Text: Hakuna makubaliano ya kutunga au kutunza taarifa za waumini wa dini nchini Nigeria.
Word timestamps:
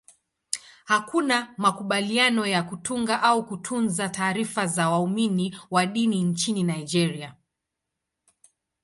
Hakuna 0.85 1.53
makubaliano 1.57 2.45
ya 2.47 2.63
kutunga 2.63 3.23
au 3.23 3.45
kutunza 3.47 4.09
taarifa 4.09 4.67
za 4.67 4.89
waumini 4.89 5.57
wa 5.71 5.85
dini 5.85 6.23
nchini 6.23 6.63
Nigeria. 6.63 7.35